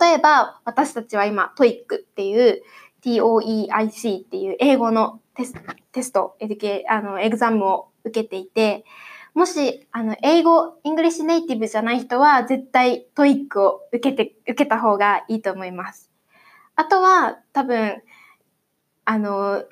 [0.00, 2.62] 例えば私たちは今 TOEIC っていう
[3.02, 5.54] TOEIC っていう英語のテス
[5.90, 8.84] テスト、エデュケあの、 exam を受けていて、
[9.34, 16.10] もし、あの、英語、 English native じゃない人は、絶対、 TOEIC を受けて、受けた方がいいと思います。
[16.76, 18.02] あとは、多分、
[19.04, 19.64] あの、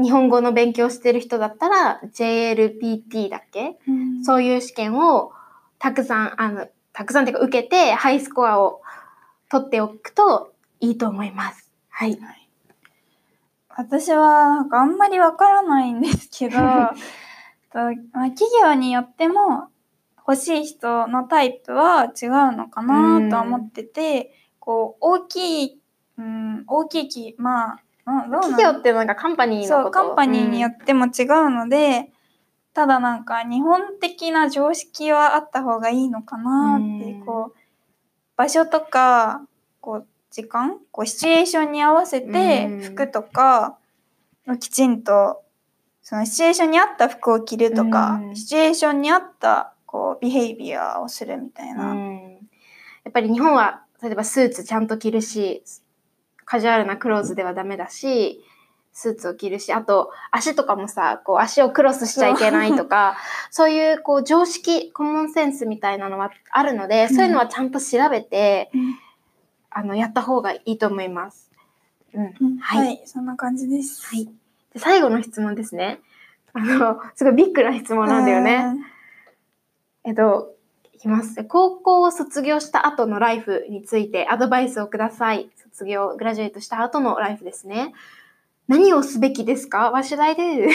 [0.00, 3.78] 日本語の勉強してる人だったら、JLPT だっけ？
[3.86, 5.32] うんそういう試験を、
[5.78, 8.82] たくさん、あの、たくさんっていうか、受けて、ハイスコアを
[9.50, 11.70] 取っておくといいと思います。
[11.88, 12.18] はい。
[13.68, 14.16] 私は
[14.48, 16.56] なんかあんまりわからないんですけど、
[17.72, 17.78] と
[18.12, 19.68] まあ、企業によっても
[20.26, 25.80] 欲しい人のタイプは違うのかなとは思ってて、こう大きい、
[26.18, 27.80] うん、大きいき、まあ、
[28.40, 32.10] 企業っていうのがカンパニーのそう、ことカンパニーによっても違うので、
[32.74, 37.26] ただなんか日本的な常識はあった方がいいのかなって、うん。
[37.26, 37.58] こう、
[38.36, 39.42] 場所とか、
[39.80, 42.80] こう、時間こう、シチュエーションに合わせてうん。
[42.80, 43.78] 服とか
[44.46, 45.42] をきちんと、
[46.02, 48.36] そのシチュエーションに合った服を着るとか、うん。
[48.36, 51.90] シチュエーションに合った、こう、ビヘイビアをするみたいな。
[51.90, 52.48] うん。
[53.04, 55.62] やっぱり日本は例えばスーツちゃんと着るし
[56.48, 58.42] カジュアルなクローズではダメだし
[58.94, 63.18] スーツを着るしあと足とかもさこう足をクロスしちゃいけないとか
[63.52, 68.98] そういうこう常識コモンセンスみたいなのはあるので、うんそういうのはちゃんと調べてうん
[69.70, 71.50] あのやった方がいいと思います。
[72.14, 74.06] うんうんはいはい、そんな感じです。
[74.06, 76.00] はい、で最後の質問ですね。
[76.54, 78.74] あのすごいビッグな質問なんだよね。
[80.04, 80.54] えっと、
[80.98, 81.44] いきます。
[81.44, 85.48] 高校を卒業した後のライフについてアドバイスをください。
[85.56, 87.94] 卒業、グラジュエートした後のライフですね。
[88.66, 90.68] 何をすべきですか ?What should I do?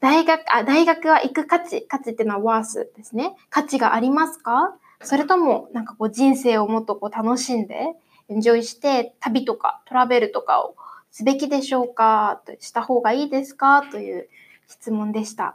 [0.00, 3.36] 大学、あ、大学は行く価値、価値ってのは worth ですね。
[3.48, 4.74] 価値がありますか？
[5.02, 7.92] それとも、なんかこう人生をもっとこう楽しんで、
[8.28, 10.74] エンジョイして、旅とかトラベルとかを
[11.12, 12.42] すべきでしょうか？
[12.44, 13.84] とした方がいいですか？
[13.88, 14.28] という
[14.66, 15.54] 質問でした。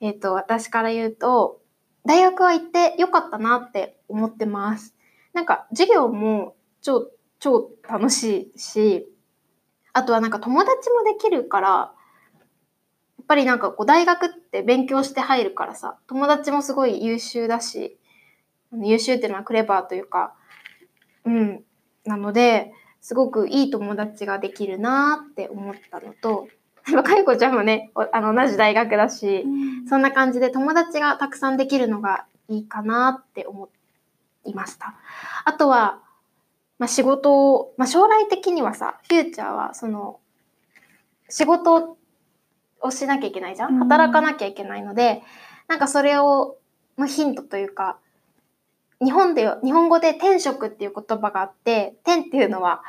[0.00, 1.58] えっ、と、私から言うと、
[2.04, 4.94] 大学は行ってよかったなって思ってます。
[5.32, 9.06] なんか授業も超、超楽しいし、
[9.92, 11.92] あとはなんか友達もできるから、や
[13.22, 17.98] っぱりなんかこう大学って勉強して入るからさ、友達もすごい優秀だし、
[18.72, 20.34] 優秀っていうのはクレバーというか、
[21.24, 21.64] うん、
[22.04, 26.48] なので、すごくいい友達ができるなって思ったのと、
[27.02, 29.88] かいこちゃんもね、おあの同じ大学だし、うん。
[29.88, 33.68] そんな感じで友達がたくさんできるのがいいかなって思
[34.44, 34.94] いました。
[35.44, 36.00] あとは、
[36.78, 40.18] まあ、仕事を、まあ、将来的にはさ、フューチャーはその、
[41.28, 41.96] 仕事
[42.80, 43.74] をしなきゃいけないじゃん？
[43.74, 43.78] うん。
[43.80, 45.22] 働かなきゃいけないので、
[45.68, 46.56] なんかそれを、
[46.98, 47.98] のヒントというか、
[49.02, 52.82] 日本で、日本語で転職っていう言葉があって、転っていうのは、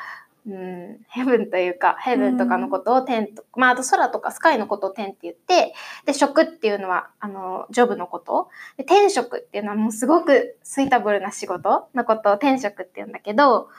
[0.47, 5.75] うん、ヘブンというか、ヘブンとかのことを天と、まあ、あと空とかスカイのことを天って言って、
[6.05, 8.49] で、職っていうのは、あの、ジョブのこと。
[8.75, 13.69] で、天職っていうのはもうすごくスイータブルな仕事のことを天職って言うんだけど、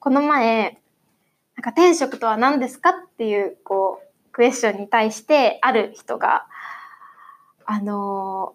[0.00, 0.80] この前、
[1.56, 6.46] なんか天職とは何ですかっていう、こう、クエスチョンに対して、ある人が、
[7.66, 8.54] あの、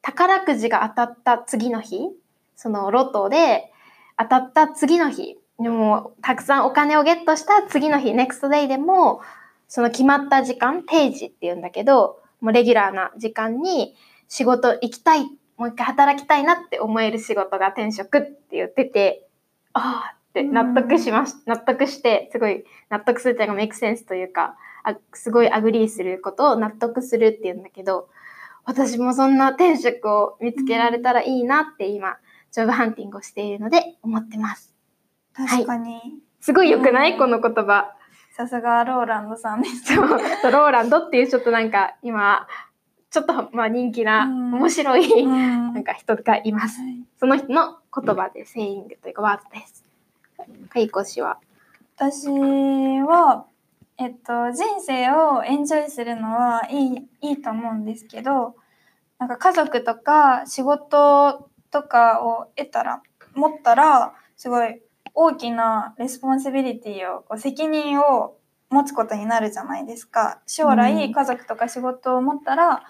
[0.00, 2.10] 宝くじが当たった次の日、
[2.56, 3.72] そのロトで
[4.18, 9.20] 当たった次の日、でもたくさんお金をゲットした次の日、ネクストデイでも、
[9.68, 13.94] その決まった時間、定時って言うんだけど、もうレギュラーな時間に
[14.28, 15.24] 仕事行きたい、
[15.56, 19.26] もう一回働きたいなって思える仕事が転職って言ってて、
[19.72, 28.08] ああって納得しまし、納得して、すごい納得するっていうかメイクセンスというか、あすごい agree することを納得するっていうんだけど、
[28.64, 32.16] 私もそんな天職を見つけられたらいいなって今、
[32.50, 34.73] job hunting をしているので思ってます。
[35.34, 36.00] 確かに。
[36.40, 37.94] すごい良くない、うんこの言葉。
[38.36, 39.94] さすがローランドさんです。
[39.94, 42.46] そう、ローランドっていうちょっとなんか今、
[43.10, 46.80] ちょっとまあ人気なうん面白い、うんなんか人がいます。
[47.18, 49.84] その人の言葉で、 saying というかワードです。
[50.70, 51.38] はい、コシは？
[51.96, 53.46] 私は、
[53.98, 58.56] えっと、人生をエンジョイするのはいいいいと思うんですけど
[59.20, 63.00] なんか家族とか仕事とかを得たら
[63.34, 64.82] 持ったらすごい
[65.14, 68.36] 大きな responsibility をこう責任を
[68.70, 70.42] 持つことになるじゃないですか。
[70.46, 70.76] 将うん。
[70.76, 72.82] 来家族とか仕事を持ったら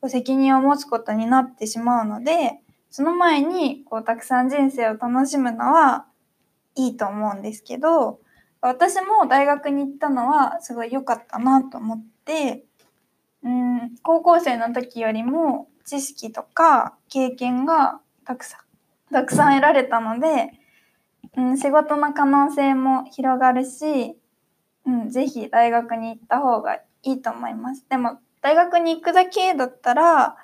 [0.00, 2.60] こう責任を持つことになってしまうので
[2.90, 6.06] その前にこうたくさん人生を楽しむのは
[6.74, 8.20] いいと思うんですけど
[8.60, 12.64] 私も大学に行ったのはすごい良かったなと思って
[13.42, 18.60] うん高校生の時よりも知識とか経験がたくさん
[19.12, 20.52] たくさん得られたので、
[21.36, 24.16] うん、仕事の可能性も広がるし、
[24.86, 27.84] うん、ぜひ大学に行った方がいいと思います。
[27.88, 30.36] でも大学に行くだけだったら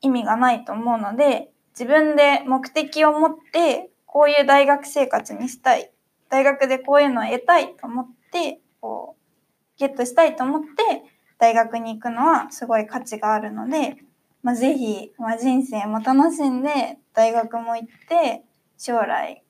[0.00, 5.90] 意味がないと思うので自分で目的を持ってこういう大学生活にしたい
[6.28, 11.04] 大学でこういうのを得たいと思ってこうゲットしたいと思って
[11.38, 13.96] 大学に行くのはすごい価値があるので、
[14.42, 18.42] まあ、ぜひ、まあ、人生も楽しんで大学も行って
[18.78, 19.42] 将来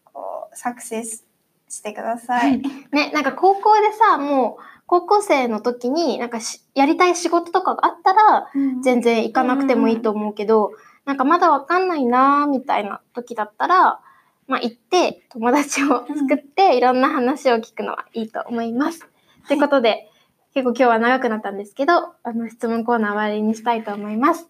[0.57, 1.26] サクセス
[1.68, 2.59] してください。
[2.92, 8.48] ね、なんか高校でさ、もう高校生の時になんかしやりたい仕事とかがあったら
[8.82, 10.72] 全然行かなくてもいいと思うけど、
[11.04, 14.00] なんかまだわかんないなーみたいな時だったら、
[14.46, 19.09] まあ行って友達を作っていろんな話を聞くのはいいと思います。
[19.48, 20.09] ということで、
[20.54, 24.48] 結構今日は長くなったんですけど、あの質問コーナー終わりにしたいと思います。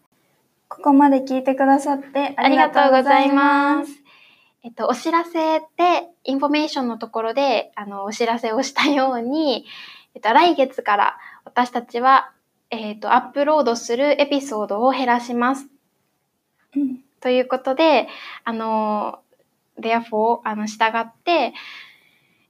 [0.69, 4.06] ここまで聞いてくださってありがとうございます。
[4.63, 9.65] えっと、お知らせで、インフォメーションのところで、あの、お知らせをしたように、
[10.15, 12.31] えっと、来月から私たちは、
[12.69, 15.67] えっと、アップロードするエピソードを減らします。
[16.75, 18.07] うんということで、
[18.43, 19.19] あの、
[19.79, 21.53] therefore、あの、従って、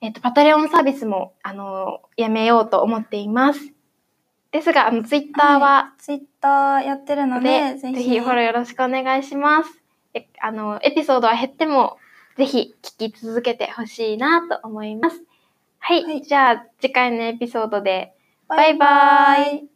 [0.01, 3.59] えっと、パトレオンサービスも、あの、やめようと思っています。
[4.51, 9.81] ですが、あの、ツイッターは、ツイッターやってるので、で、ぜひフォローよろしくお願いします。
[10.13, 11.97] えあの、エピソードは減っても、
[12.37, 15.23] ぜひ聞き続けてほしいなと思います。
[15.79, 18.13] はい、はいじゃあ次回のエピソードで、
[18.47, 19.67] バイバイ。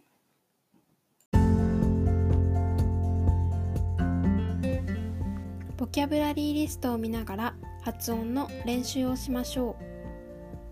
[5.82, 9.76] ボキャブラリーリストを見ながら発音の練習をしましょ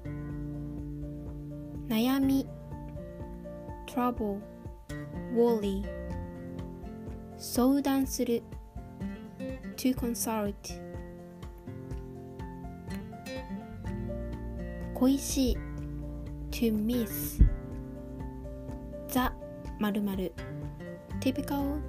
[0.06, 2.48] う悩み
[3.88, 4.40] trouble
[5.34, 5.84] worry
[7.40, 8.44] 相談する
[9.80, 10.54] to consult
[14.94, 15.58] 恋しい
[16.52, 17.42] to miss
[19.08, 19.34] ザ
[19.80, 20.34] 〇〇
[21.22, 21.80] typical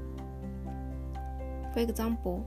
[1.74, 2.42] for example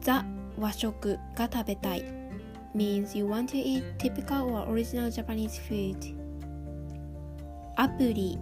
[0.00, 0.24] ザ
[0.56, 2.04] 和食が食べたい
[2.72, 6.14] means you want to eat typical or original Japanese food
[7.74, 8.38] アプリ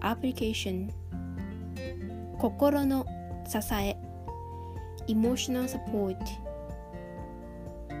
[0.00, 0.90] application
[2.40, 3.06] 心の
[3.46, 4.05] 支え
[5.06, 6.16] emotional support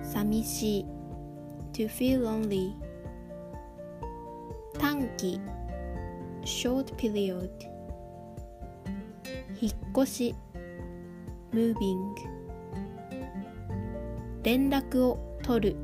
[0.02, 0.86] 寂しい
[1.72, 2.72] to feel lonely
[4.78, 5.40] 短期
[6.44, 7.50] short period
[9.60, 10.34] 引っ越し
[11.52, 12.14] moving
[14.42, 15.76] 連絡を取る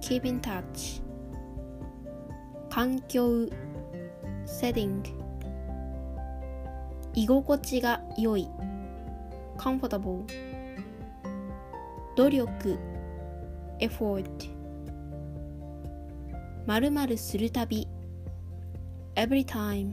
[0.00, 1.02] keep in touch
[2.70, 3.48] 環境
[4.46, 5.02] setting
[7.14, 8.48] 居心地が良い
[9.56, 10.24] comfortable
[12.16, 12.78] 努力
[13.80, 14.24] effort
[16.66, 17.86] 〇〇するたび
[19.16, 19.92] every time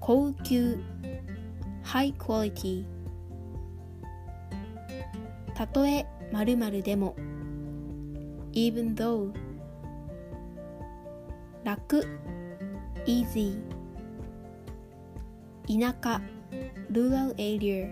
[0.00, 0.78] 高級
[1.84, 2.84] high quality
[5.54, 7.14] たとえ〇〇でも
[8.52, 9.32] even though
[11.64, 12.06] 楽
[13.06, 13.56] easy
[15.66, 16.20] 田舎
[16.90, 17.90] rural area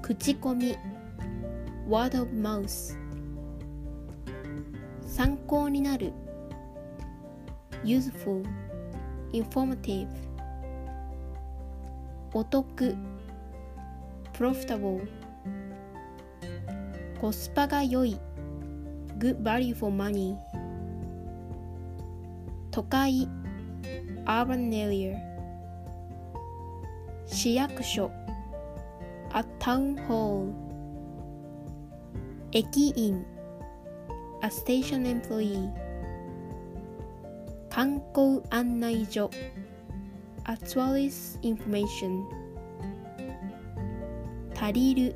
[0.00, 0.76] 口コミ
[1.88, 2.96] word of mouth
[5.04, 6.12] 参考になる
[7.84, 8.44] useful
[9.32, 10.06] informative
[12.32, 12.94] お得
[14.32, 15.06] profitable
[17.20, 18.18] コスパが良い
[19.18, 20.36] good value for money
[22.70, 23.28] 都会
[24.26, 25.29] urban area
[27.32, 28.10] 市役所
[29.32, 30.52] a town hall
[32.50, 33.24] 駅員
[34.42, 35.70] a station employee
[37.70, 39.30] 観光案内所
[40.44, 42.24] a tourist information
[44.52, 45.14] 足りる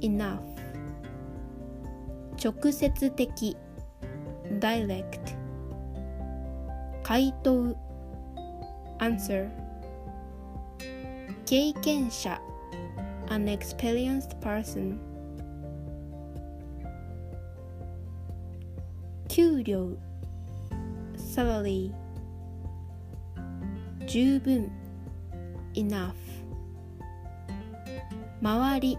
[0.00, 0.38] enough
[2.38, 3.56] 直接的
[4.60, 5.36] direct
[7.02, 7.74] 回答
[9.00, 9.61] answer
[11.51, 12.39] 経験者
[13.29, 14.97] an experienced person
[19.27, 19.89] 給料
[21.15, 21.91] salary
[24.07, 24.69] 十分
[25.73, 26.13] enough
[28.41, 28.97] 周り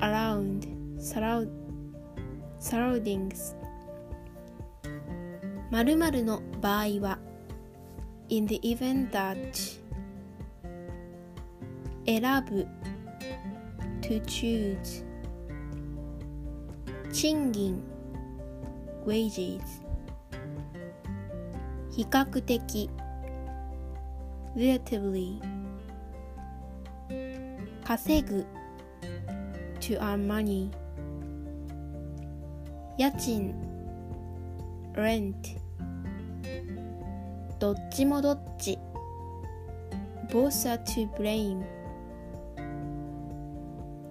[0.00, 0.66] around
[0.98, 1.48] surround
[2.58, 3.54] surroundings
[5.70, 7.18] 〇〇の場合は
[8.28, 9.36] in the event that
[12.07, 12.65] 選ぶ
[14.01, 15.03] to choose
[17.11, 17.83] 賃金
[19.05, 19.59] wages
[21.93, 22.89] 比較的
[24.55, 25.41] relatively
[27.83, 28.45] 稼ぐ
[29.81, 30.69] to earn money
[32.97, 33.53] 家賃
[34.93, 35.33] rent
[37.59, 38.79] どっちもどっち
[40.29, 41.76] both are to blame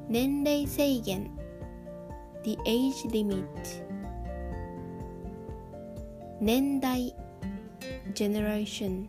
[0.09, 1.31] 年齢制限
[2.45, 3.45] the age limit
[6.41, 7.13] 年代
[8.15, 9.09] generation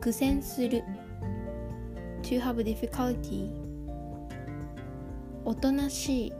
[0.00, 0.84] 苦戦する
[2.22, 3.50] to have difficulty
[5.44, 6.32] おとなしい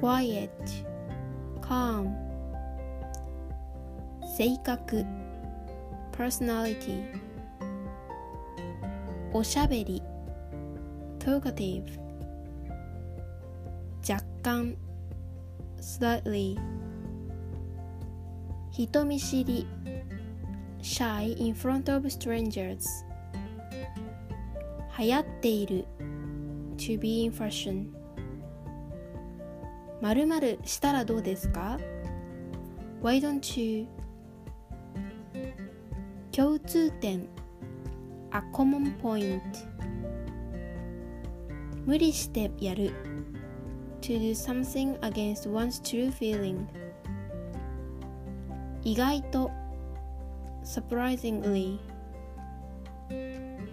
[0.00, 0.50] quiet
[1.60, 2.12] calm
[4.36, 5.04] 性格
[6.10, 7.04] personality
[9.32, 10.02] おしゃべり
[11.24, 11.84] talkative
[14.06, 14.76] 若干
[15.80, 16.58] slightly
[18.70, 19.66] 人見知り
[20.82, 22.84] shy in front of strangers
[24.98, 25.86] 流行っている
[26.76, 27.86] to be in fashion
[30.02, 31.78] 〇〇したらどうですか
[33.02, 33.86] Why don't you
[36.30, 37.26] 共通点
[38.32, 39.40] a common point
[41.86, 42.92] 無理してやる
[44.00, 46.66] to do something against one's true feeling
[48.82, 49.50] 意外と
[50.62, 51.78] surprisingly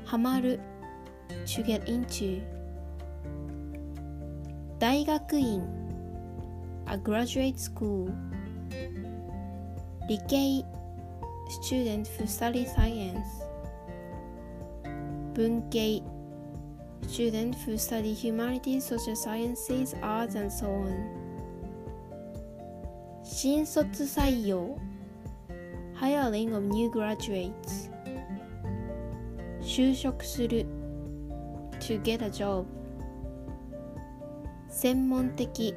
[0.06, 0.60] ハマる
[1.46, 2.42] to get into
[4.78, 5.62] 大学院
[6.88, 8.12] a graduate school
[10.10, 10.66] 理系
[11.62, 13.22] student who study science
[15.34, 16.04] 文系
[17.08, 21.22] student who study humanities, social sciences, arts and so on
[23.24, 24.78] 新卒採用
[26.00, 27.90] hiring of new graduates
[29.62, 30.66] 就職する
[31.80, 32.66] to get a job
[34.70, 35.76] 専門的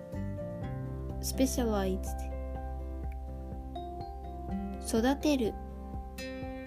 [1.21, 2.05] specialized
[4.87, 5.55] 育てる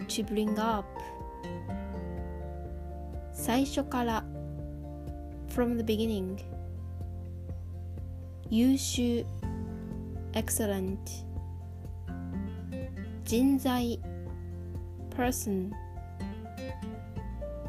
[0.07, 0.85] to bring up
[3.33, 4.23] 最初から
[5.56, 6.38] from the beginning
[8.50, 9.24] 優秀
[10.34, 11.24] excellent
[13.24, 13.98] 人材
[15.16, 15.70] person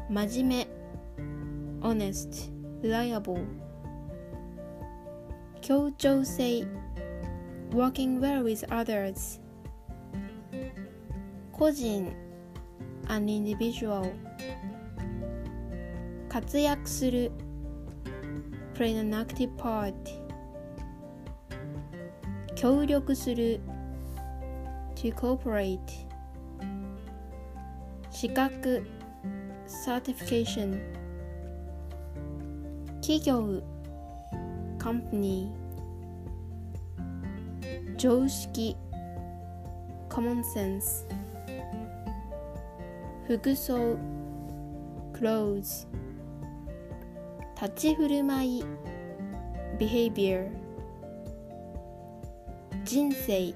[0.08, 0.66] 真面目
[1.82, 2.50] honest
[2.82, 3.44] reliable
[5.60, 6.66] 協調性
[7.72, 9.40] working well with others
[11.52, 12.12] 個人
[13.08, 14.10] an individual
[16.28, 17.30] 活躍する
[18.78, 19.94] play an active part
[22.56, 23.60] 協力する
[24.94, 25.78] to cooperate
[28.10, 28.86] 資格
[29.66, 30.80] certification
[33.00, 33.62] 企業
[34.78, 35.48] company
[37.96, 38.76] 常識
[40.08, 41.04] common sense
[43.26, 43.98] 服装
[45.12, 45.86] clothes
[47.61, 48.65] 立ち振る舞い
[49.77, 50.49] behavior
[52.85, 53.53] 人生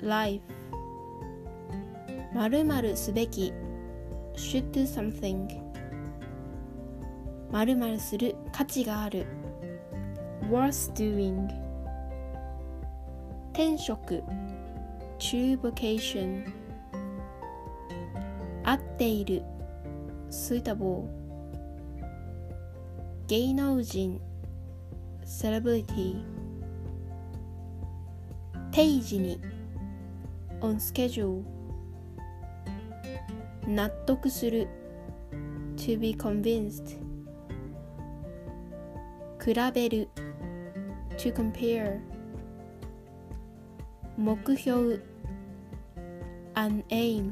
[0.00, 0.40] life
[2.32, 3.52] 〇〇すべき
[4.36, 5.48] should do something
[7.50, 9.26] 〇〇する価値がある
[10.48, 11.48] worth doing
[13.52, 14.22] 転職
[15.18, 16.46] true vocation
[18.62, 19.42] 合っている
[20.30, 21.19] suitable
[23.30, 24.20] 芸能人
[25.24, 26.16] celebrity
[28.72, 29.40] 定時に
[30.60, 31.44] on schedule
[33.68, 34.66] 納得する
[35.76, 36.98] to be convinced
[39.38, 40.08] 比べる
[41.16, 42.00] to compare
[44.18, 45.00] 目標
[46.56, 47.30] an aim